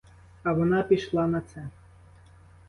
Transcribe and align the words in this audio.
А 0.43 0.53
вона 0.53 0.83
пішла 0.83 1.27
на 1.27 1.41
це. 1.41 1.67